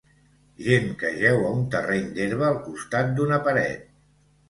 [0.67, 3.91] Gent que jeu a un terreny d'herba al costat d'una paret.